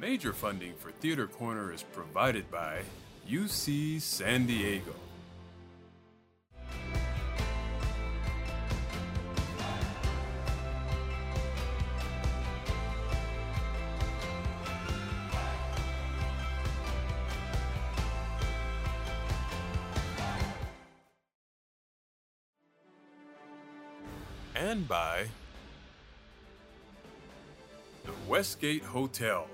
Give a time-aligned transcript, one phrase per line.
[0.00, 2.82] Major funding for Theater Corner is provided by
[3.28, 4.94] UC San Diego.
[24.54, 25.26] And by
[28.04, 29.48] the Westgate Hotel.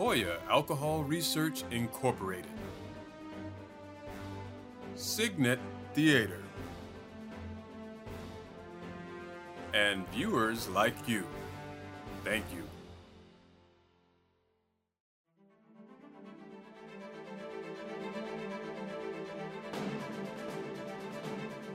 [0.00, 2.50] Jolla Alcohol Research Incorporated.
[4.94, 5.58] Cygnet
[5.92, 6.40] Theater.
[9.74, 11.26] And viewers like you.
[12.24, 12.62] Thank you.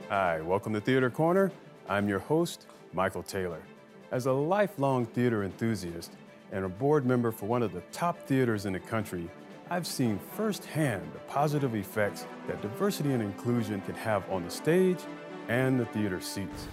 [0.08, 1.52] Hi, welcome to Theater Corner.
[1.88, 3.62] I'm your host, Michael Taylor.
[4.10, 6.10] As a lifelong theater enthusiast
[6.52, 9.28] and a board member for one of the top theaters in the country,
[9.68, 15.00] I've seen firsthand the positive effects that diversity and inclusion can have on the stage
[15.48, 16.68] and the theater seats.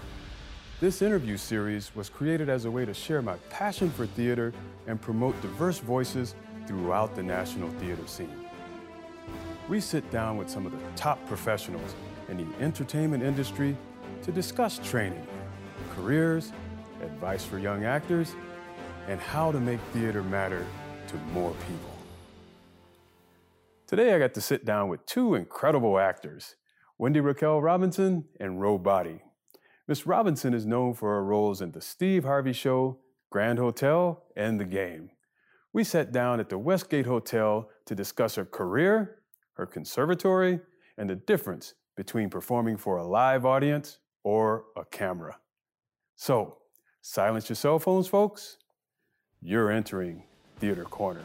[0.79, 4.53] This interview series was created as a way to share my passion for theater
[4.85, 6.35] and promote diverse voices
[6.67, 8.45] throughout the national theater scene.
[9.69, 11.95] We sit down with some of the top professionals
[12.29, 13.77] in the entertainment industry
[14.23, 15.25] to discuss training,
[15.95, 16.51] careers,
[17.01, 18.35] advice for young actors,
[19.07, 20.65] and how to make theater matter
[21.07, 21.89] to more people.
[23.87, 26.55] Today, I got to sit down with two incredible actors,
[26.97, 29.21] Wendy Raquel Robinson and Ro Boddie.
[29.87, 34.59] Miss Robinson is known for her roles in The Steve Harvey Show, Grand Hotel, and
[34.59, 35.09] The Game.
[35.73, 39.19] We sat down at the Westgate Hotel to discuss her career,
[39.55, 40.61] her conservatory,
[40.97, 45.39] and the difference between performing for a live audience or a camera.
[46.15, 46.59] So,
[47.01, 48.57] silence your cell phones, folks.
[49.45, 50.23] You're entering
[50.59, 51.23] Theater Corner.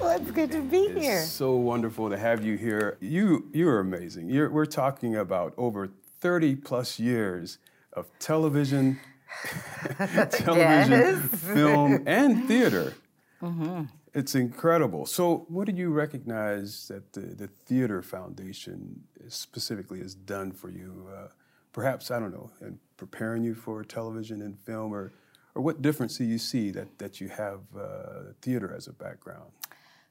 [0.00, 1.22] Well, it's good to be It's here.
[1.22, 2.98] so wonderful to have you here.
[3.00, 4.28] You you're amazing.
[4.28, 5.88] You're, we're talking about over
[6.20, 7.58] 30 plus years
[7.94, 9.00] of television,
[10.30, 12.92] television, film, and theater.
[13.40, 13.84] Mm-hmm.
[14.12, 15.06] It's incredible.
[15.06, 21.08] So, what do you recognize that the, the Theater Foundation specifically has done for you?
[21.14, 21.28] Uh,
[21.72, 25.12] perhaps, I don't know, in preparing you for television and film, or,
[25.56, 29.50] or what difference do you see that, that you have uh, theater as a background?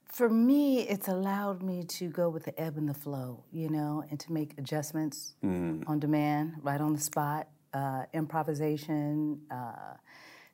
[0.08, 4.04] For me, it's allowed me to go with the ebb and the flow, you know,
[4.10, 5.36] and to make adjustments
[5.88, 9.96] on demand, right on the spot, uh, improvisation, uh,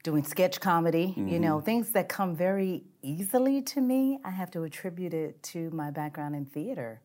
[0.04, 4.20] doing sketch comedy, you know, things that come very easily to me.
[4.26, 7.02] I have to attribute it to my background in theater.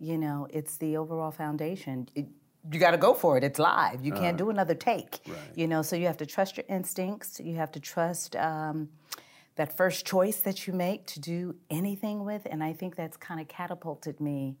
[0.00, 2.08] You know, it's the overall foundation.
[2.16, 2.26] It,
[2.70, 3.44] you got to go for it.
[3.44, 4.04] It's live.
[4.04, 5.20] You can't do another take.
[5.56, 7.40] You know, so you have to trust your instincts.
[7.40, 8.88] You have to trust um,
[9.56, 12.46] that first choice that you make to do anything with.
[12.50, 14.56] And I think that's kind of catapulted me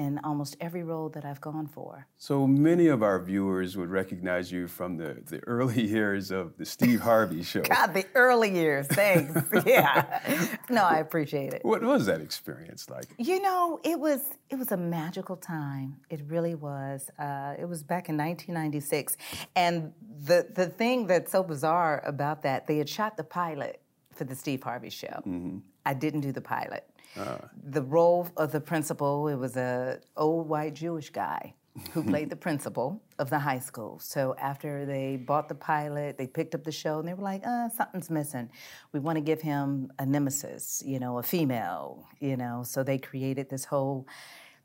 [0.00, 2.06] in almost every role that I've gone for.
[2.16, 6.64] So many of our viewers would recognize you from the, the early years of the
[6.64, 7.60] Steve Harvey Show.
[7.60, 8.86] God, the early years.
[8.86, 9.38] Thanks.
[9.66, 10.20] yeah.
[10.70, 11.62] No, I appreciate it.
[11.66, 13.08] What was that experience like?
[13.18, 15.96] You know, it was it was a magical time.
[16.08, 17.10] It really was.
[17.18, 19.18] Uh, it was back in 1996,
[19.54, 19.92] and
[20.24, 23.82] the the thing that's so bizarre about that, they had shot the pilot
[24.14, 25.22] for the Steve Harvey Show.
[25.84, 26.89] I didn't do the pilot.
[27.64, 31.54] The role of the principal, it was a old white Jewish guy
[31.92, 33.98] who played the principal of the high school.
[34.00, 37.46] So after they bought the pilot, they picked up the show and they were like,
[37.46, 38.50] uh, something's missing.
[38.92, 42.62] We want to give him a nemesis, you know, a female, you know.
[42.64, 44.06] So they created this whole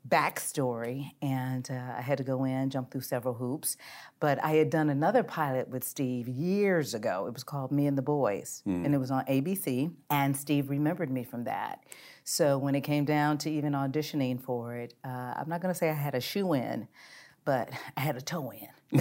[0.08, 3.76] backstory and uh, I had to go in, jump through several hoops.
[4.20, 7.26] But I had done another pilot with Steve years ago.
[7.26, 9.92] It was called Me and the Boys, and it was on ABC.
[10.10, 11.84] And Steve remembered me from that.
[12.28, 15.78] So when it came down to even auditioning for it, uh, I'm not going to
[15.78, 16.88] say I had a shoe in,
[17.46, 18.68] but I had a toe in.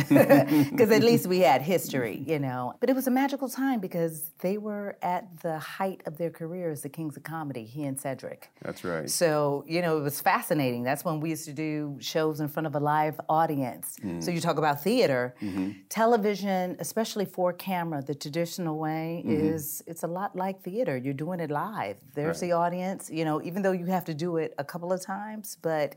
[0.72, 2.74] Because at least we had history, you know.
[2.80, 6.72] But it was a magical time because they were at the height of their career
[6.72, 8.50] as the kings of comedy, he and Cedric.
[8.64, 9.10] That's right.
[9.10, 10.84] So, you know, it was fascinating.
[10.84, 13.98] That's when we used to do shows in front of a live audience.
[14.00, 14.22] Mm-hmm.
[14.22, 15.36] So you talk about theater.
[15.42, 15.72] Mm-hmm.
[15.90, 19.54] Television, especially for camera, the traditional way mm-hmm.
[19.54, 20.98] is it's a lot like theater.
[20.98, 21.98] You're doing it live.
[22.16, 25.00] There's the audience, you know, even though you have to do it a couple of
[25.02, 25.96] times, but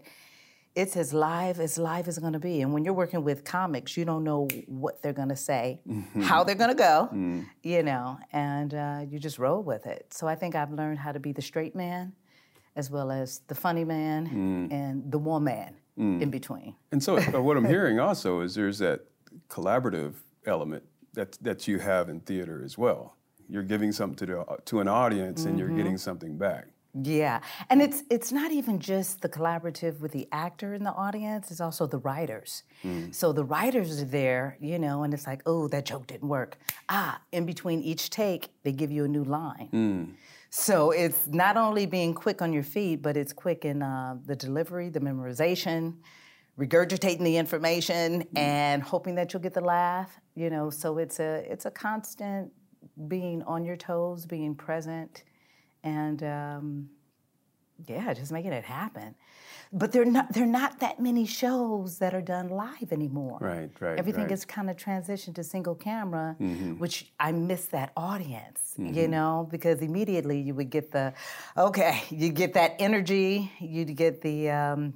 [0.79, 2.63] it's as live as live is going to be.
[2.63, 6.23] And when you're working with comics, you don't know what they're going to say, mm-hmm.
[6.23, 7.45] how they're going to go, mm.
[7.65, 10.07] you know, and uh, you just roll with it.
[10.15, 12.13] So I think I've learned how to be the straight man,
[12.77, 14.73] as well as the funny man mm.
[14.73, 16.23] and the woman mm.
[16.23, 16.77] in between.
[16.93, 19.01] And so, uh, what I'm hearing also is there's that
[19.49, 20.15] collaborative
[20.47, 20.85] element
[21.15, 23.17] that, that you have in theater as well.
[23.49, 25.79] You're giving something to, the, to an audience and you're mm-hmm.
[25.79, 26.69] getting something back.
[26.95, 31.51] Yeah, and it's it's not even just the collaborative with the actor in the audience;
[31.51, 32.63] it's also the writers.
[33.13, 36.59] So the writers are there, you know, and it's like, oh, that joke didn't work.
[36.89, 39.69] Ah, in between each take, they give you a new line.
[40.51, 44.35] So it's not only being quick on your feet, but it's quick in uh, the
[44.35, 45.95] delivery, the memorization,
[46.59, 50.19] regurgitating the information, and hoping that you'll get the laugh.
[50.35, 52.51] You know, so it's a it's a constant
[53.09, 55.25] being on your toes, being present,
[55.83, 56.91] and um,
[57.87, 59.15] yeah, just making it happen.
[59.73, 63.39] But there are not there are not that many shows that are done live anymore.
[63.41, 64.33] Right, right, Everything right.
[64.33, 66.37] is kind of transitioned to single camera,
[66.79, 69.11] which I miss that audience, you Mm-hmm.
[69.11, 71.13] know, because immediately you would get the,
[71.57, 74.95] okay, you get that energy, you'd get the, um,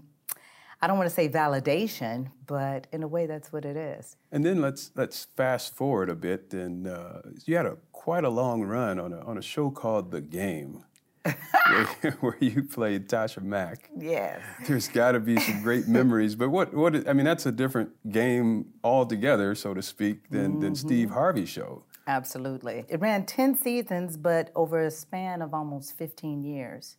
[0.83, 4.17] I don't want to say validation, but in a way that's what it is.
[4.33, 6.53] And then let's let's fast forward a bit.
[6.53, 10.11] And uh, you had a quite a long run on a on a show called
[10.11, 10.85] The Game,
[11.23, 13.91] where, where you played Tasha Mack.
[13.97, 14.41] Yes.
[14.67, 16.35] There's got to be some great memories.
[16.35, 20.75] But what what I mean, that's a different game altogether, so to speak, than than
[20.75, 21.85] Steve Harvey show.
[22.09, 22.85] Absolutely.
[22.89, 26.97] It ran 10 seasons, but over a span of almost 15 years.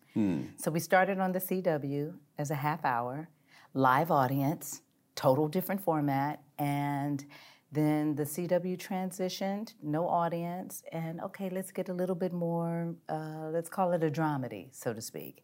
[0.55, 3.27] So we started on the CW as a half hour,
[3.73, 4.81] live audience,
[5.15, 7.25] total different format, and
[7.71, 13.49] then the CW transitioned, no audience, and okay, let's get a little bit more, uh,
[13.51, 15.43] let's call it a dramedy, so to speak.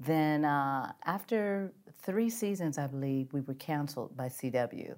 [0.00, 1.72] Then, uh, after
[2.02, 4.94] three seasons, I believe, we were canceled by CW.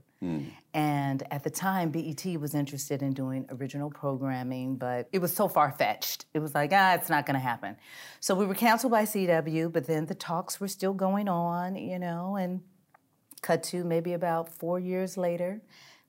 [0.74, 5.48] And at the time, BET was interested in doing original programming, but it was so
[5.48, 6.26] far fetched.
[6.34, 7.76] It was like, ah, it's not going to happen.
[8.20, 11.98] So we were canceled by CW, but then the talks were still going on, you
[11.98, 12.60] know, and
[13.40, 15.62] cut to maybe about four years later,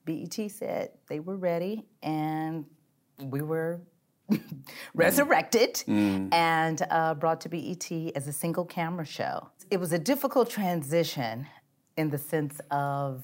[0.04, 2.66] BET said they were ready, and
[3.18, 3.80] we were
[4.94, 6.28] resurrected mm.
[6.28, 6.34] Mm.
[6.34, 9.48] and uh, brought to BET as a single camera show.
[9.70, 11.46] It was a difficult transition
[11.96, 13.22] in the sense of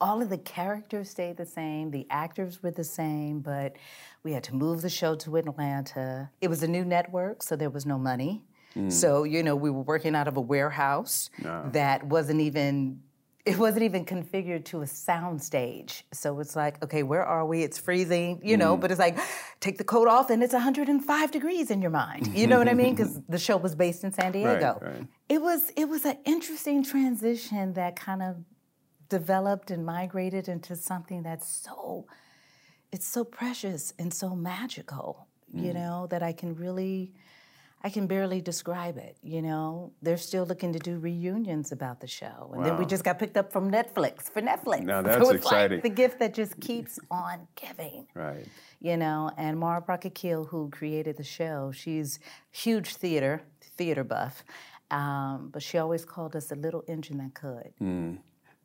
[0.00, 3.76] all of the characters stayed the same, the actors were the same, but
[4.22, 6.30] we had to move the show to Atlanta.
[6.40, 8.44] It was a new network, so there was no money.
[8.76, 8.92] Mm.
[8.92, 11.30] So, you know, we were working out of a warehouse
[11.72, 13.00] that wasn't even
[13.48, 16.04] it wasn't even configured to a sound stage.
[16.12, 17.62] So it's like, okay, where are we?
[17.62, 18.82] It's freezing, you know, mm-hmm.
[18.82, 19.18] but it's like,
[19.60, 22.28] take the coat off and it's 105 degrees in your mind.
[22.34, 22.94] You know what I mean?
[22.94, 24.78] Because the show was based in San Diego.
[24.80, 25.06] right.
[25.28, 28.36] It was it was an interesting transition that kind of
[29.08, 32.06] developed and migrated into something that's so
[32.92, 35.74] it's so precious and so magical, you mm.
[35.74, 37.12] know, that I can really
[37.82, 39.92] I can barely describe it, you know.
[40.02, 42.50] They're still looking to do reunions about the show.
[42.54, 44.82] And then we just got picked up from Netflix for Netflix.
[44.82, 45.76] Now so that's it's exciting.
[45.78, 48.46] Like the gift that just keeps on giving Right.
[48.80, 52.18] you know and Mara Brock Akil, who created the show she's
[52.50, 53.42] huge theater
[53.76, 54.42] theater buff
[54.90, 57.72] um, but she always called us a little engine that could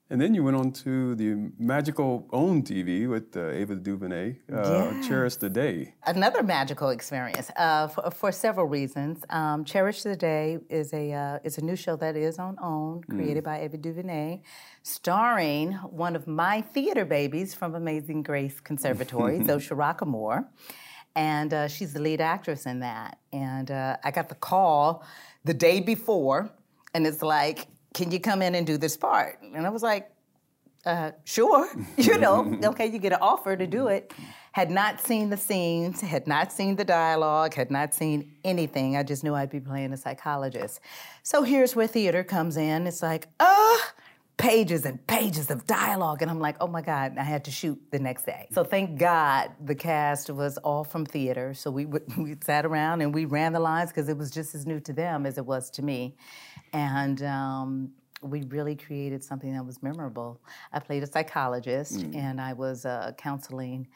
[0.10, 4.56] And then you went on to the magical OWN TV with uh, Ava DuVernay, uh,
[4.92, 5.02] Yeah.
[5.08, 5.96] Cherish the Day.
[6.06, 9.24] another magical experience uh, for, for several reasons.
[9.30, 13.04] Um, Cherish the Day is a uh, is a new show that is on OWN,
[13.10, 14.42] created by Ava DuVernay,
[14.84, 15.72] starring
[16.06, 20.46] one of my theater babies from Amazing Grace Conservatory, Xosha Roquemore,
[21.16, 23.18] and uh, she's the lead actress in that.
[23.32, 25.04] And uh, I got the call
[25.46, 26.52] the day before,
[26.94, 30.10] and it's like, "Can you come in and do this part?" And I was like,
[30.86, 34.14] uh, sure, you know, okay, you get an offer to do it.
[34.52, 38.96] Had not seen the scenes, had not seen the dialogue, had not seen anything.
[38.96, 40.80] I just knew I'd be playing a psychologist.
[41.24, 42.86] So here's where theater comes in.
[42.86, 43.94] It's like, ah,
[44.38, 46.22] pages and pages of dialogue.
[46.22, 48.48] And I'm like, oh my God, I had to shoot the next day.
[48.52, 51.54] So thank God the cast was all from theater.
[51.54, 54.56] So we, would- we sat around and we ran the lines because it was just
[54.56, 56.16] as new to them as it was to me.
[56.74, 60.42] And um, we really created something that was memorable.
[60.72, 63.88] I played a psychologist and I was uh, counseling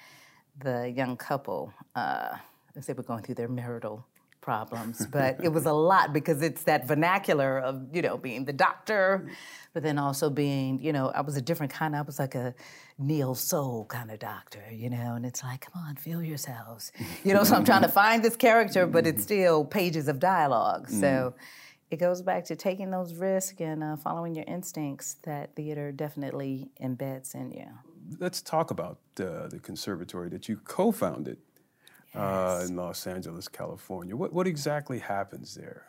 [0.60, 2.36] the young couple uh,
[2.76, 4.06] as they were going through their marital
[4.48, 5.06] problems.
[5.18, 9.06] But it was a lot because it's that vernacular of, you know, being the doctor,
[9.74, 11.96] but then also being, you know, I was a different kind.
[11.96, 12.56] I was like a
[12.98, 16.92] neo soul kind of doctor, you know, and it's like, come on, feel yourselves.
[17.26, 20.90] You know, so I'm trying to find this character, but it's still pages of dialogue.
[20.90, 21.34] So
[21.90, 26.70] it goes back to taking those risks and uh, following your instincts that theater definitely
[26.82, 27.68] embeds in you.
[28.20, 31.38] Let's talk about uh, the conservatory that you co founded
[32.16, 34.16] uh, in Los Angeles, California.
[34.16, 35.86] What, what exactly happens there?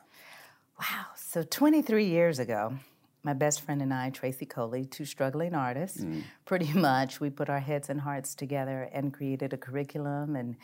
[0.78, 1.06] Wow.
[1.16, 2.74] So 23 years ago,
[3.22, 6.22] my best friend and I, Tracy Coley, two struggling artists, mm.
[6.44, 10.56] pretty much, we put our heads and hearts together and created a curriculum and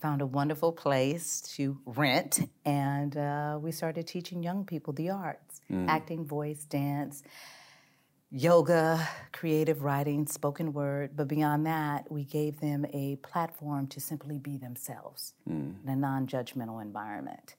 [0.00, 2.40] found a wonderful place to rent.
[2.64, 5.88] And uh, we started teaching young people the arts mm.
[5.88, 7.22] acting, voice, dance,
[8.32, 11.10] yoga, creative writing, spoken word.
[11.14, 15.74] But beyond that, we gave them a platform to simply be themselves mm.
[15.84, 17.56] in a non judgmental environment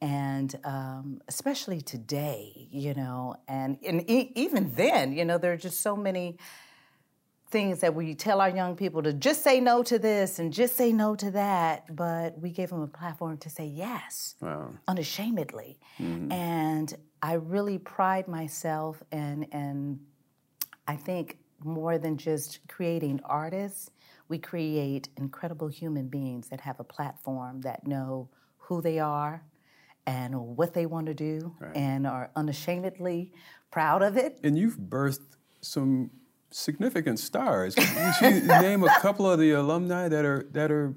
[0.00, 5.56] and um, especially today, you know, and, and e- even then, you know, there are
[5.56, 6.36] just so many
[7.48, 10.76] things that we tell our young people to just say no to this and just
[10.76, 14.70] say no to that, but we gave them a platform to say yes wow.
[14.88, 15.78] unashamedly.
[15.98, 16.32] Mm-hmm.
[16.32, 20.00] And I really pride myself and and
[20.86, 23.90] I think more than just creating artists,
[24.28, 29.44] we create incredible human beings that have a platform that know who they are,
[30.06, 31.74] and what they want to do right.
[31.74, 33.32] and are unashamedly
[33.70, 34.38] proud of it.
[34.42, 36.10] And you've birthed some
[36.50, 37.74] significant stars.
[38.20, 40.94] you name a couple of the alumni that are that are,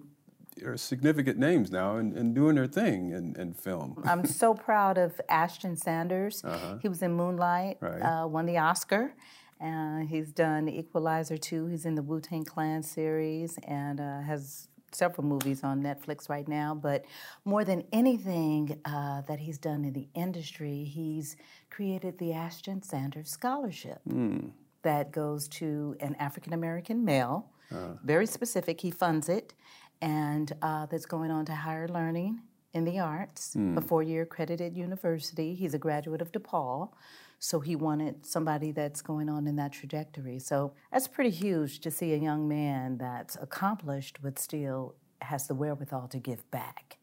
[0.66, 4.02] are significant names now and, and doing their thing in, in, film.
[4.06, 6.44] I'm so proud of Ashton Sanders.
[6.44, 6.78] Uh-huh.
[6.82, 8.02] He was in Moonlight, right.
[8.02, 9.14] uh, won the Oscar.
[9.62, 11.68] Uh, he's done Equalizer 2.
[11.68, 16.48] He's in the Wu Tang Clan series and uh, has several movies on Netflix right
[16.48, 17.06] now, but
[17.46, 21.36] more than anything uh, that he's done in the industry, he's
[21.70, 24.50] created the Ashton Sanders Scholarship mm.
[24.84, 27.94] that goes to an African American male, uh.
[28.04, 28.82] very specific.
[28.82, 29.54] He funds it,
[30.02, 32.42] and uh, that's going on to higher learning
[32.74, 33.78] in the arts, mm.
[33.78, 35.54] a four year accredited university.
[35.54, 36.90] He's a graduate of DePaul.
[37.40, 40.40] So he wanted somebody that's going on in that trajectory.
[40.40, 45.54] So that's pretty huge to see a young man that's accomplished but still has the
[45.54, 46.98] wherewithal to give back.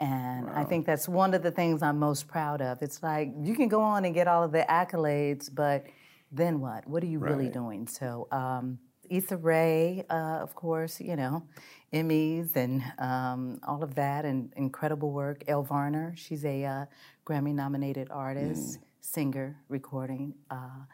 [0.00, 0.54] And wow.
[0.56, 2.82] I think that's one of the things I'm most proud of.
[2.82, 5.86] It's like you can go on and get all of the accolades, but
[6.32, 6.88] then what?
[6.88, 7.32] What are you right.
[7.32, 7.86] really doing?
[7.86, 8.78] So, um,
[9.10, 11.42] Issa Rae, uh, of course, you know,
[11.92, 15.42] Emmys and um, all of that, and incredible work.
[15.48, 16.84] Elle Varner, she's a uh,
[17.26, 18.78] Grammy nominated artist.
[18.78, 20.34] Mm singer recording.
[20.50, 20.84] Uh,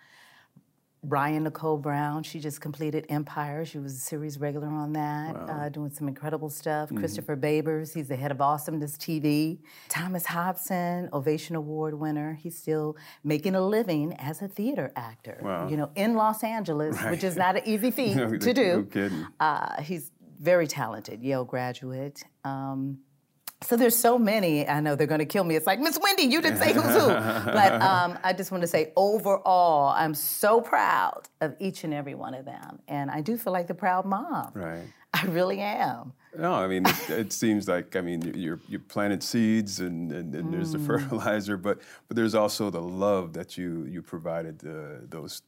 [1.08, 3.64] Rhyon Nicole Brown, she just completed Empire.
[3.64, 5.46] She was a series regular on that, wow.
[5.46, 6.88] uh, doing some incredible stuff.
[6.88, 6.98] Mm-hmm.
[6.98, 9.58] Christopher Babers, he's the head of Awesomeness TV.
[9.88, 12.34] Thomas Hobson, Ovation Award winner.
[12.34, 15.68] He's still making a living as a theater actor, wow.
[15.68, 17.12] you know, in Los Angeles, right.
[17.12, 18.76] which is not an easy feat no, to do.
[18.76, 19.26] No kidding.
[19.38, 20.10] Uh, he's
[20.40, 22.24] very talented, Yale graduate.
[22.44, 22.98] Um,
[23.66, 24.66] so there's so many.
[24.68, 25.56] I know they're going to kill me.
[25.56, 27.08] It's like Miss Wendy, you didn't say who's who.
[27.08, 32.14] but um, I just want to say, overall, I'm so proud of each and every
[32.14, 34.52] one of them, and I do feel like the proud mom.
[34.54, 34.84] Right.
[35.12, 36.12] I really am.
[36.38, 40.34] No, I mean it, it seems like I mean you're you planted seeds and, and,
[40.34, 40.52] and mm.
[40.52, 40.86] there's the mm.
[40.86, 45.42] fertilizer, but but there's also the love that you you provided uh, those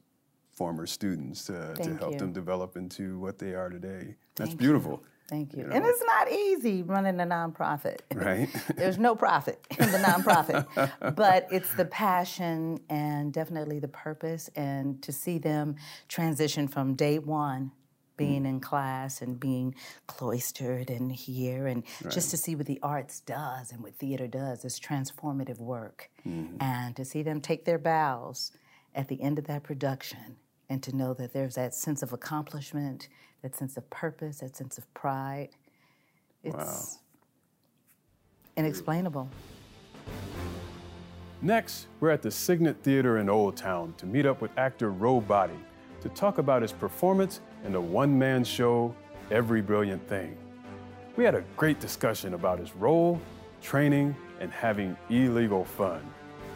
[0.51, 2.19] former students uh, to help you.
[2.19, 4.15] them develop into what they are today.
[4.35, 4.91] That's Thank beautiful.
[4.91, 5.07] You.
[5.29, 5.63] Thank you.
[5.63, 5.75] you know?
[5.75, 7.99] And it's not easy running a nonprofit.
[8.13, 8.49] Right.
[8.75, 11.15] There's no profit in the nonprofit.
[11.15, 15.75] but it's the passion and definitely the purpose and to see them
[16.07, 17.71] transition from day one
[18.17, 18.49] being mm.
[18.49, 19.73] in class and being
[20.07, 22.13] cloistered and here and right.
[22.13, 26.09] just to see what the arts does and what theater does is transformative work.
[26.27, 26.57] Mm-hmm.
[26.59, 28.51] And to see them take their bows
[28.93, 30.35] at the end of that production
[30.69, 33.07] and to know that there's that sense of accomplishment
[33.41, 35.49] that sense of purpose, that sense of pride.
[36.43, 36.85] It's wow.
[38.57, 39.29] inexplainable.
[41.41, 45.21] Next, we're at the Cygnet Theater in Old Town to meet up with actor Ro
[45.21, 45.53] Boddie
[46.01, 48.93] to talk about his performance in the one man show,
[49.31, 50.37] Every Brilliant Thing.
[51.15, 53.21] We had a great discussion about his role,
[53.61, 56.01] training, and having illegal fun.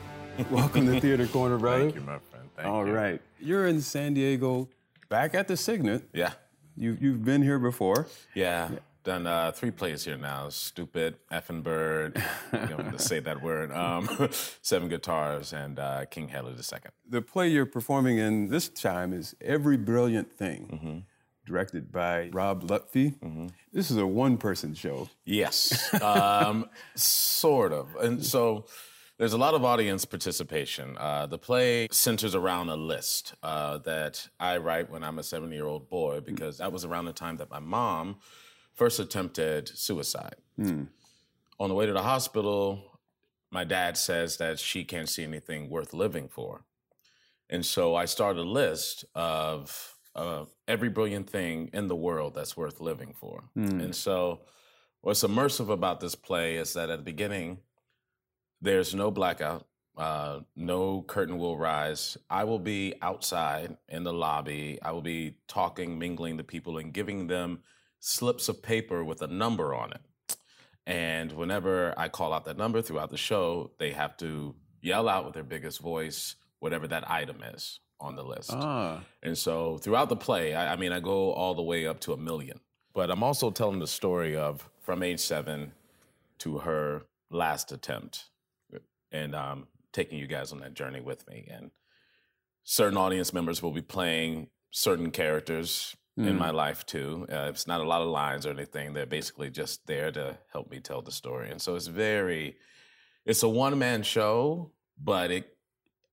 [0.52, 1.84] Welcome to Theater Corner, brother.
[1.84, 2.50] Thank you, my friend.
[2.56, 2.94] Thank All you.
[2.94, 3.22] right.
[3.40, 4.68] You're in San Diego,
[5.10, 6.08] back at the Cygnet.
[6.14, 6.34] Yeah.
[6.76, 8.08] You you've been here before.
[8.34, 8.72] Yeah.
[8.72, 8.80] yeah.
[9.04, 10.48] Done uh, three plays here now.
[10.48, 12.24] Stupid, effing bird.
[12.54, 13.70] I'm going to say that word.
[13.74, 14.08] Um,
[14.62, 16.80] seven guitars and uh, King Hedley II.
[17.10, 20.70] The play you're performing in this time is Every Brilliant Thing.
[20.72, 21.00] Mm-hmm
[21.46, 23.20] directed by Rob Lutfy.
[23.20, 23.48] Mm-hmm.
[23.72, 25.10] This is a one person show.
[25.26, 27.96] Yes, um, sort of.
[27.98, 28.66] And so
[29.18, 30.98] there's a lot of audience participation.
[30.98, 35.52] Uh, the play centers around a list uh, that I write when I'm a seven
[35.52, 38.18] year old boy because that was around the time that my mom
[38.74, 40.36] first attempted suicide.
[40.60, 40.88] Mm.
[41.60, 43.00] On the way to the hospital,
[43.52, 46.66] my dad says that she can't see anything worth living for.
[47.50, 52.58] And so I started a list of uh, every brilliant thing in the world that's
[52.58, 53.44] worth living for.
[53.56, 53.84] Mm.
[53.84, 54.42] And so
[55.02, 57.60] what's immersive about this play is that at the beginning,
[58.64, 59.68] there's no blackout.
[59.96, 62.18] Uh, no curtain will rise.
[62.30, 64.80] I will be outside in the lobby.
[64.82, 67.60] I will be talking, mingling the people, and giving them
[68.00, 70.02] slips of paper with a number on it.
[70.88, 75.26] And whenever I call out that number throughout the show, they have to yell out
[75.26, 78.52] with their biggest voice whatever that item is on the list.
[78.52, 79.04] Ah.
[79.22, 82.14] And so throughout the play, I, I mean, I go all the way up to
[82.14, 82.60] a million.
[82.94, 85.74] But I'm also telling the story of from age seven
[86.40, 88.30] to her last attempt
[89.14, 91.48] and um, taking you guys on that journey with me.
[91.50, 91.72] And
[92.64, 96.38] certain audience members will be playing certain characters in Mm.
[96.38, 97.26] my life too.
[97.32, 98.94] Uh, it's not a lot of lines or anything.
[98.94, 101.50] They're basically just there to help me tell the story.
[101.50, 102.56] And so it's very,
[103.26, 105.50] it's a one man show, but it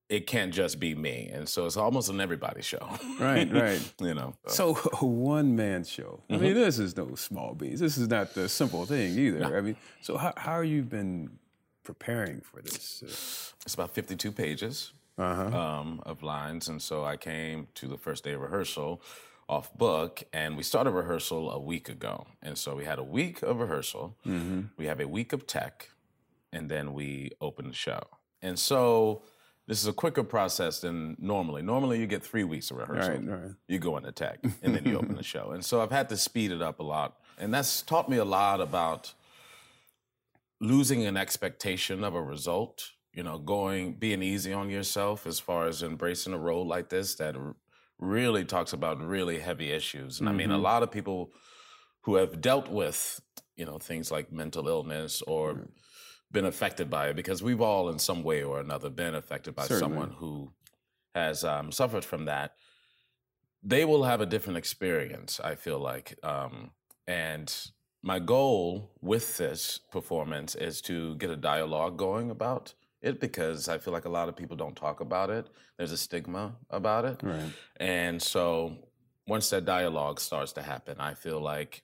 [0.09, 1.31] it can't just be me.
[1.33, 2.85] And so it's almost an everybody show.
[3.21, 3.81] Right, right.
[4.01, 4.35] you know.
[4.49, 6.25] So a one man show.
[6.29, 7.79] I mean, this is no small beans.
[7.79, 9.57] This is not the simple thing either.
[9.57, 11.39] I mean, so how how are you been
[11.85, 13.03] preparing for this?
[13.65, 15.59] It's about 52 pages Uh-huh.
[15.59, 16.69] um, of lines.
[16.69, 19.03] And so I came to the first day of rehearsal
[19.49, 22.27] off book, and we started rehearsal a week ago.
[22.43, 24.61] And so we had a week of rehearsal, Mm-hmm.
[24.77, 25.91] we have a week of tech,
[26.53, 28.01] and then we open the show.
[28.43, 29.23] And so
[29.67, 31.63] this is a quicker process than normally.
[31.63, 33.15] Normally, you get three weeks of rehearsal.
[33.15, 33.51] Right, right.
[33.69, 35.51] You go into tech, and then you open the show.
[35.51, 37.17] And so I've had to speed it up a lot.
[37.39, 39.13] And that's taught me a lot about
[40.61, 45.67] losing an expectation of a result you know going being easy on yourself as far
[45.67, 47.35] as embracing a role like this that
[47.99, 50.21] really talks about really heavy issues.
[50.21, 51.33] And i mean a lot of people
[52.03, 53.21] who have dealt with
[53.57, 55.69] you know things like mental illness or
[56.33, 59.65] been affected by it because we've all in some way or another been affected by
[59.65, 59.81] Certainly.
[59.81, 60.53] someone who
[61.15, 62.55] has um, suffered from that
[63.63, 66.71] they will have a different experience i feel like um,
[67.07, 67.71] and
[68.03, 73.79] my goal with this performance is to get a dialogue going about it because I
[73.79, 75.49] feel like a lot of people don't talk about it.
[75.77, 77.21] There's a stigma about it.
[77.23, 77.53] Right.
[77.79, 78.77] And so
[79.27, 81.83] once that dialogue starts to happen, I feel like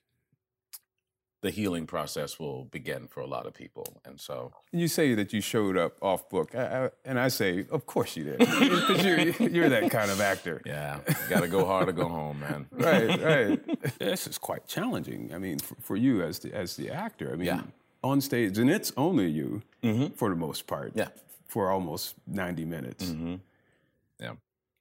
[1.41, 3.85] the healing process will begin for a lot of people.
[4.05, 7.65] And so You say that you showed up off book, I, I, and I say,
[7.69, 10.61] of course you did, because you're, you're that kind of actor.
[10.65, 12.65] yeah, got to go hard or go home, man.
[12.71, 13.99] Right, right.
[13.99, 15.31] this is quite challenging.
[15.33, 17.29] I mean, for, for you as the as the actor.
[17.31, 17.61] I mean, Yeah.
[18.03, 19.61] on stage, and it's only you
[20.15, 20.93] for the most part.
[20.95, 21.09] Yeah.
[21.47, 23.13] For almost ninety minutes.
[24.19, 24.33] Yeah.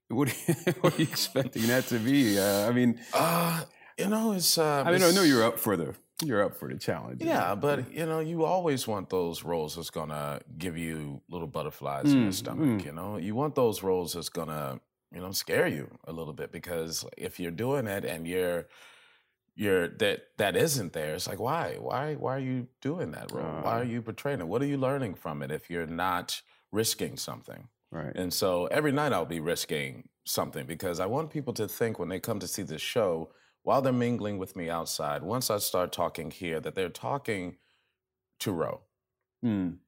[0.09, 2.39] What, are you, what are you expecting that to be?
[2.39, 3.65] Uh, I mean, Uh,
[3.99, 4.57] you know, it's.
[4.59, 7.23] Uh, I mean, I know you're up for the you're up for the challenge.
[7.23, 12.13] Yeah, but you know, you always want those roles that's gonna give you little butterflies
[12.13, 12.81] in your mm, stomach.
[12.81, 12.85] Mm.
[12.85, 14.81] You know, you want those roles that's gonna,
[15.13, 18.67] you know, scare you a little bit because if you're doing it and you're,
[19.55, 23.45] you're that that isn't there, it's like why, why, why are you doing that role?
[23.63, 23.85] why are uh.
[23.85, 24.49] you portraying it?
[24.49, 26.41] What are you learning from it if you're not
[26.73, 27.69] risking something?
[27.91, 28.15] Right.
[28.15, 32.09] And so every night I'll be risking something because I want people to think when
[32.09, 33.31] they come to see this show,
[33.67, 37.57] while they're mingling with me outside, once I start talking here, that they're talking
[38.39, 38.83] to Ro
[39.45, 39.79] Mm.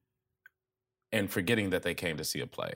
[1.13, 2.73] and forgetting that they came to see a play.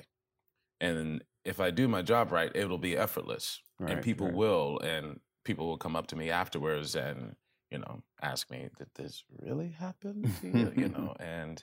[0.80, 3.60] And if I do my job right, it'll be effortless.
[3.80, 4.36] Right, and people right.
[4.36, 7.36] will, and people will come up to me afterwards and,
[7.70, 10.74] you know, ask me, did this really happen to you?
[10.76, 11.62] you know, and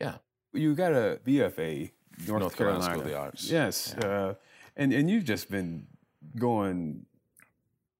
[0.00, 0.16] yeah.
[0.52, 1.92] You got a BFA,
[2.26, 3.48] North, North Carolina School of the Arts.
[3.48, 4.34] Yes, uh,
[4.76, 5.86] and and you've just been
[6.36, 7.06] going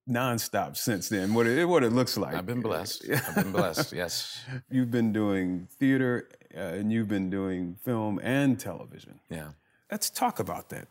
[0.08, 1.34] nonstop since then.
[1.34, 2.34] What it what it looks like.
[2.34, 3.04] I've been blessed.
[3.28, 4.40] I've been blessed, yes.
[4.70, 9.20] You've been doing theater, uh, and you've been doing film and television.
[9.30, 9.50] Yeah.
[9.90, 10.88] Let's talk about that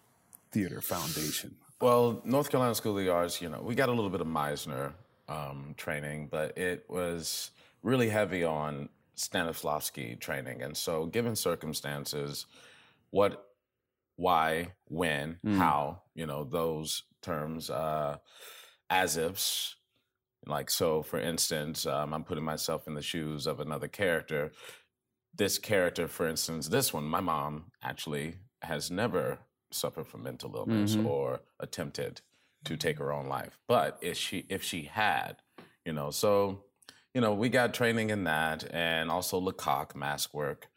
[0.51, 1.56] theater foundation.
[1.80, 4.27] Well, North Carolina School of the Arts, you know, we got a little bit of
[4.27, 4.93] Meisner
[5.30, 7.51] um, training, but it was
[7.84, 10.63] really heavy on Stanislavski training.
[10.63, 12.47] And so, given circumstances,
[13.12, 13.49] what,
[14.15, 18.17] why, when, how, you know, those terms, uh,
[18.89, 19.76] as ifs,
[20.45, 24.52] like, so for instance, um, I'm putting myself in the shoes of another character.
[25.36, 29.39] This character, for instance, this one, my mom actually has never
[29.71, 32.21] suffered from mental illness or attempted
[32.65, 33.60] to take her own life.
[33.67, 35.38] But if she if she had,
[35.86, 36.63] you know, so
[37.13, 40.67] you know, we got training in that and also Lecoq mask work.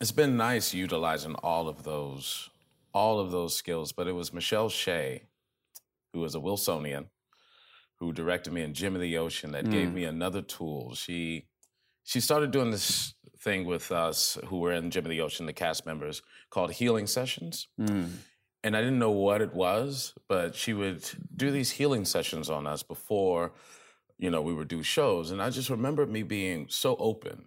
[0.00, 2.50] It's been nice utilizing all of those
[2.92, 5.24] all of those skills, but it was Michele Shay,
[6.12, 7.06] who is a Wilsonian,
[7.98, 9.94] who directed me in Gem of the Ocean that gave mm.
[9.94, 10.94] me another tool.
[10.94, 11.46] She
[12.04, 15.52] she started doing this thing with us who were in Gem of the Ocean, the
[15.52, 17.68] cast members, called healing sessions.
[17.80, 18.10] Mm.
[18.62, 22.66] And I didn't know what it was, but she would do these healing sessions on
[22.66, 23.52] us before,
[24.18, 25.30] you know, we would do shows.
[25.30, 27.46] And I just remember me being so open,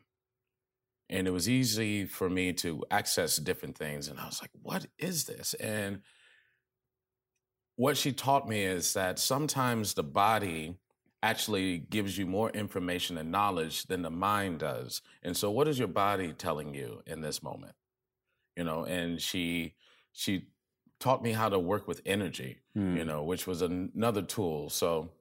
[1.10, 4.08] and it was easy for me to access different things.
[4.08, 5.54] And I was like, what is this?
[5.56, 6.02] And
[7.80, 10.76] what she taught me is that sometimes the body
[11.24, 15.02] actually gives you more information and knowledge than the mind does.
[15.24, 17.72] And so what is your body telling you in this moment?
[18.58, 19.76] You know, and she
[20.12, 20.50] she
[21.00, 22.98] taught me how to work with energy, mm.
[22.98, 24.70] you know, which was another tool.
[24.70, 25.12] So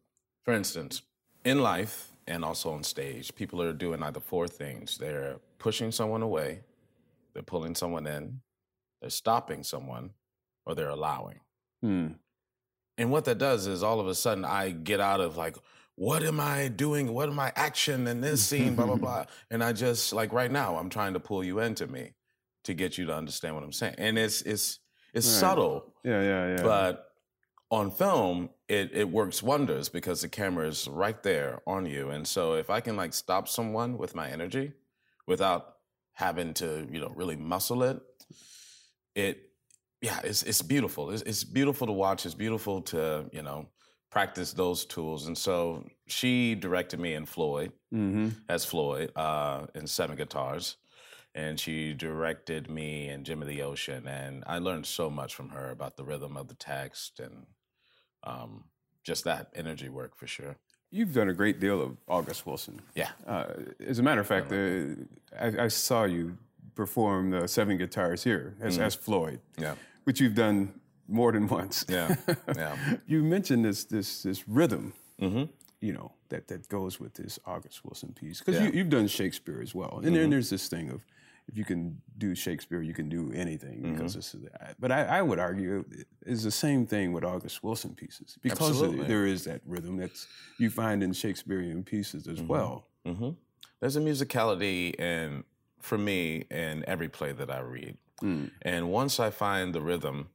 [0.45, 1.03] for instance,
[1.45, 4.99] in life and also on stage, people are doing either four things.
[4.99, 6.63] They're pushing someone away,
[7.35, 8.41] they're pulling someone in,
[9.01, 10.11] they're stopping someone,
[10.67, 11.39] or they're allowing.
[11.83, 12.09] Hmm.
[12.99, 15.57] And what that does is all of a sudden I get out of like,
[15.95, 17.13] what am I doing?
[17.13, 18.75] What am I action in this scene?
[18.75, 19.25] blah, blah, blah.
[19.51, 22.13] And I just like right now, I'm trying to pull you into me
[22.65, 23.95] to get you to understand what I'm saying.
[23.97, 24.81] And it's it's
[25.15, 25.41] it's right.
[25.41, 25.95] subtle.
[26.05, 26.63] Yeah, yeah, yeah.
[26.63, 27.07] But
[27.71, 32.11] on film, it, it works wonders because the camera is right there on you.
[32.11, 34.73] And so if I can like stop someone with my energy,
[35.29, 35.77] without
[36.15, 38.01] having to, you know, really muscle it.
[39.15, 39.48] It,
[40.01, 41.11] yeah, it's it's beautiful.
[41.11, 42.25] It's, it's beautiful to watch.
[42.25, 43.69] It's beautiful to, you know,
[44.11, 45.27] practice those tools.
[45.27, 48.29] And so she directed me in Floyd mm-hmm.
[48.49, 50.77] as Floyd uh, in Seven Guitars.
[51.35, 54.09] And she directed me in of the Ocean.
[54.09, 57.47] And I learned so much from her about the rhythm of the text and
[58.25, 58.65] um,
[59.05, 60.57] just that energy work for sure.
[60.91, 62.81] You've done a great deal of August Wilson.
[62.95, 63.11] Yeah.
[63.27, 63.45] Uh,
[63.87, 65.05] as a matter of fact, uh,
[65.39, 66.39] I, I, saw you
[66.75, 68.85] perform the seven guitars here as, mm-hmm.
[68.85, 69.41] as Floyd.
[69.59, 69.75] Yeah.
[70.09, 70.73] Which you've done
[71.07, 71.85] more than once.
[71.87, 72.17] Yeah.
[72.57, 72.77] Yeah.
[73.07, 74.95] you mentioned this this this rhythm.
[75.21, 75.45] Mm-hmm.
[75.81, 78.69] You know that that goes with this August Wilson piece because yeah.
[78.69, 80.15] you, have done Shakespeare as well, and mm-hmm.
[80.15, 81.05] then there's this thing of
[81.47, 83.93] if you can do Shakespeare, you can do anything mm-hmm.
[83.93, 84.47] because this is.
[84.81, 85.85] But I, I, would argue
[86.25, 90.13] it's the same thing with August Wilson pieces because there is that rhythm that
[90.57, 92.47] you find in Shakespearean pieces as mm-hmm.
[92.47, 92.87] well.
[93.07, 93.31] Mm-hmm.
[93.81, 95.45] There's a musicality and
[95.81, 97.99] for me in every play that I read.
[98.23, 98.51] Mm.
[98.63, 100.29] And once I find the rhythm,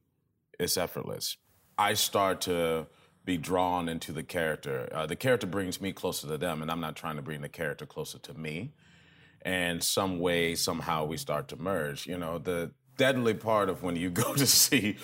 [0.58, 1.36] it's effortless.
[1.76, 2.86] I start to
[3.24, 4.88] be drawn into the character.
[4.92, 7.48] Uh, the character brings me closer to them, and I'm not trying to bring the
[7.48, 8.72] character closer to me
[9.44, 13.96] and some way somehow we start to merge you know the deadly part of when
[13.96, 14.96] you go to see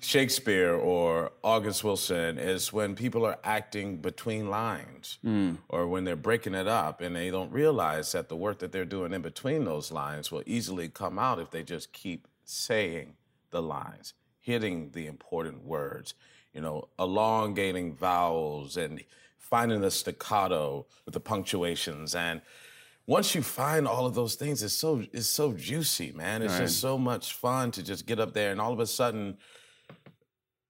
[0.00, 5.58] Shakespeare or August Wilson is when people are acting between lines mm.
[5.68, 8.84] or when they're breaking it up and they don't realize that the work that they're
[8.84, 13.14] doing in between those lines will easily come out if they just keep saying
[13.50, 16.14] the lines, hitting the important words,
[16.52, 19.02] you know, elongating vowels and
[19.36, 22.40] finding the staccato with the punctuations and
[23.06, 26.42] once you find all of those things, it's so it's so juicy, man.
[26.42, 26.60] It's right.
[26.60, 29.38] just so much fun to just get up there and all of a sudden,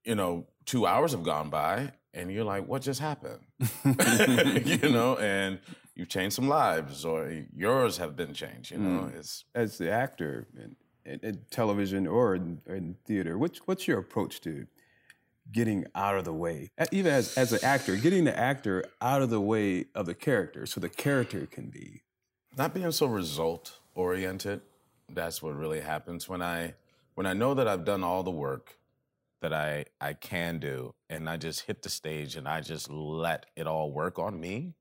[0.05, 3.41] you know, two hours have gone by and you're like, what just happened?
[4.64, 5.59] you know, and
[5.97, 9.03] you've changed some lives or yours have been changed, you know.
[9.03, 9.17] Mm.
[9.17, 10.77] It's as the actor in,
[11.09, 14.66] in, in television or in, in, theater, what's what's your approach to
[15.51, 16.71] getting out of the way?
[16.92, 20.66] Even as as an actor, getting the actor out of the way of the character
[20.66, 22.03] so the character can be
[22.59, 24.61] not being so result oriented
[25.11, 26.75] that's what really happens when i
[27.14, 28.79] when i know that i've done all the work
[29.40, 33.47] that i i can do and i just hit the stage and i just let
[33.57, 34.75] it all work on me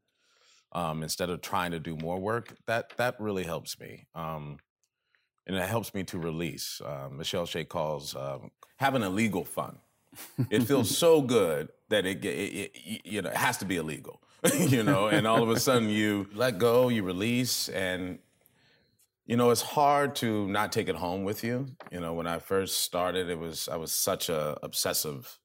[0.73, 4.57] um, instead of trying to do more work that that really helps me um,
[5.47, 9.79] and it helps me to release uh, Michele Shay calls um, having a legal fun
[10.49, 14.21] it feels so good that it, it, it, you know it has to be illegal
[14.55, 18.19] you know, and all of a sudden you let go, you release, and
[19.25, 21.67] you know, it's hard to not take it home with you.
[21.91, 25.39] You know, when I first started, it was I was such a obsessive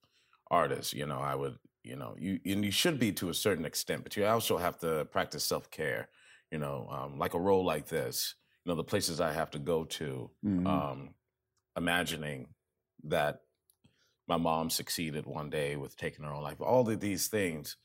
[0.51, 0.93] artist.
[0.93, 4.03] You know, I would, you know, you and you should be to a certain extent,
[4.03, 6.09] but you also have to practice self care.
[6.51, 8.35] You know, um, like a role like this.
[8.65, 10.67] You know, the places I have to go to, mm-hmm.
[10.67, 11.11] um,
[11.77, 12.49] imagining
[13.05, 13.41] that
[14.29, 16.61] my mom succeeded one day with taking her own life.
[16.61, 17.77] All of these things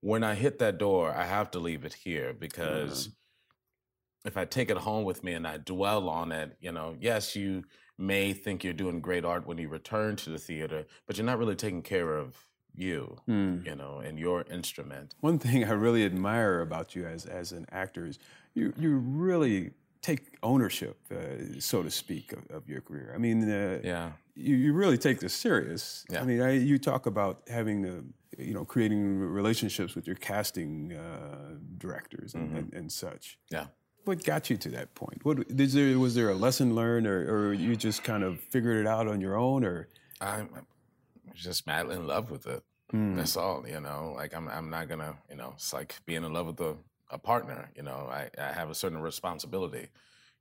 [0.00, 4.28] when I hit that door, I have to leave it here because mm-hmm.
[4.28, 7.36] if I take it home with me and I dwell on it, you know, yes,
[7.36, 7.64] you
[7.98, 11.38] may think you're doing great art when you return to the theater, but you're not
[11.38, 12.34] really taking care of
[12.74, 13.64] you, mm.
[13.66, 15.14] you know, and your instrument.
[15.20, 18.18] One thing I really admire about you as as an actor is
[18.54, 23.12] you you really take ownership, uh, so to speak, of, of, your career.
[23.14, 26.04] I mean, uh, yeah, you, you really take this serious.
[26.10, 26.22] Yeah.
[26.22, 28.02] I mean, I, you talk about having a
[28.38, 32.56] you know, creating relationships with your casting uh, directors and, mm-hmm.
[32.56, 33.38] and, and, such.
[33.50, 33.66] Yeah.
[34.04, 35.24] What got you to that point?
[35.24, 35.98] What is there?
[35.98, 39.20] Was there a lesson learned, or, or you just kind of figured it out on
[39.20, 39.88] your own, or?
[40.20, 40.48] I'm
[41.34, 42.62] just madly in love with it.
[42.94, 43.16] Mm.
[43.16, 43.64] That's all.
[43.68, 44.48] You know, like I'm.
[44.48, 45.16] I'm not gonna.
[45.28, 46.76] You know, it's like being in love with a,
[47.10, 47.70] a partner.
[47.76, 49.88] You know, I, I have a certain responsibility.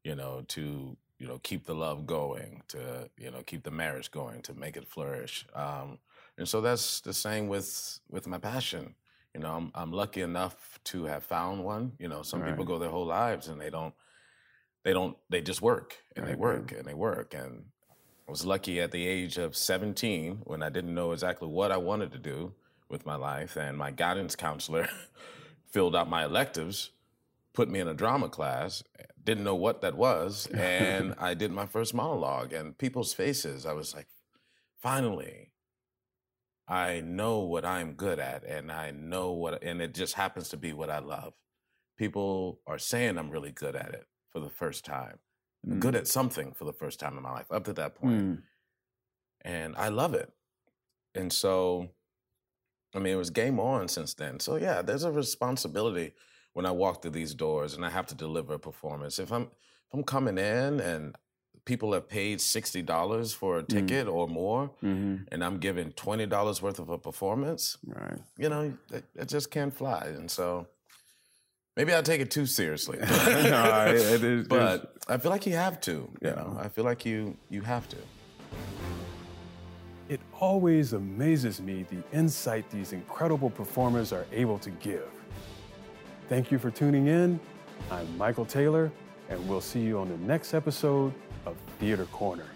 [0.04, 4.12] you know, to you know keep the love going, to you know keep the marriage
[4.12, 5.46] going, to make it flourish.
[5.56, 6.00] Um,
[6.38, 8.96] and so that's the same with with my passion.
[9.34, 11.94] You know, I'm I'm lucky enough to have found one.
[12.00, 12.48] You know, some Right.
[12.50, 13.94] people go their whole lives and they don't
[14.84, 17.66] they don't they just work and they work and they work and
[18.28, 21.78] I was lucky at the age of 17 when I didn't know exactly what I
[21.78, 22.54] wanted to do
[22.90, 24.88] with my life and my guidance counselor
[25.72, 26.92] filled out my electives
[27.54, 28.84] put me in a drama class
[29.24, 33.74] didn't know what that was and I did my first monologue and people's faces I
[33.74, 34.08] was like
[34.82, 35.50] finally
[36.70, 40.58] I know what I'm good at and I know what and it just happens to
[40.58, 41.34] be what I love.
[41.98, 45.18] People are saying I'm really good at it for the first time.
[45.66, 48.22] I'm good at something for the first time in my life up to that point.
[48.22, 48.42] Mm.
[49.42, 50.32] And I love it.
[51.16, 51.90] And so
[52.96, 54.40] I mean it was game on since then.
[54.40, 56.14] So yeah, there's a responsibility
[56.54, 59.20] when I walk through these doors and I have to deliver a performance.
[59.20, 61.16] If I'm if I'm coming in and
[61.66, 66.26] people have paid sixty dollars for a ticket or more, hmm and I'm giving twenty
[66.26, 68.20] dollars worth of a performance, Right.
[68.38, 70.06] you know, it, it just can't fly.
[70.18, 70.68] And so
[71.78, 72.98] maybe I take it too seriously.
[73.02, 75.92] No, it- it is- but I feel like you have to.
[75.92, 76.36] You Yeah.
[76.36, 77.98] know, I feel like you you have to.
[80.10, 85.08] It always amazes me the insight these incredible performers are able to give.
[86.28, 87.40] Thank you for tuning in.
[87.92, 88.92] I'm Michael Taylor,
[89.30, 91.14] and we'll see you on the next episode
[91.46, 92.48] of Theater Corner.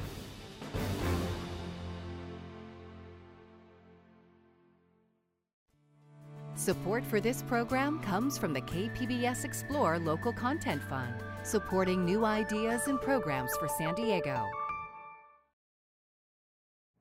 [6.55, 11.13] Support for this program comes from the KPBS Explore Local Content Fund,
[11.43, 14.49] supporting new ideas and programs for San Diego.